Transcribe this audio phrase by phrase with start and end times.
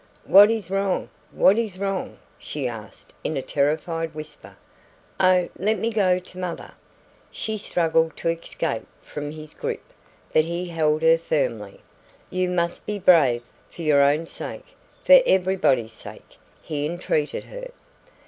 [0.25, 1.09] "What is wrong?
[1.31, 4.55] What is wrong?" she asked in a terrified whisper.
[5.19, 6.71] "Oh, let me go to mother."
[7.29, 9.83] She struggled to escape from his grip,
[10.33, 11.81] but he held her firmly.
[12.31, 14.65] "You must be brave, for your own sake
[15.05, 17.67] for everybody's sake," he entreated her.